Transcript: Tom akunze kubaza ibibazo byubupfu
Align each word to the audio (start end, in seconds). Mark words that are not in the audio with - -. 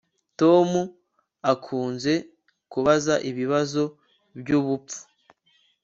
Tom 0.39 0.69
akunze 1.51 2.13
kubaza 2.71 3.13
ibibazo 3.29 3.83
byubupfu 4.39 5.01